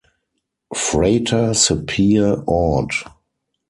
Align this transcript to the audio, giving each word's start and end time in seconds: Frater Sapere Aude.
Frater 0.73 1.53
Sapere 1.53 2.43
Aude. 2.47 3.05